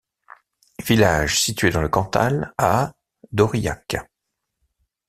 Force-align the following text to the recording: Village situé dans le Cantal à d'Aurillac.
Village 0.83 1.39
situé 1.39 1.69
dans 1.69 1.83
le 1.83 1.87
Cantal 1.87 2.55
à 2.57 2.91
d'Aurillac. 3.31 3.97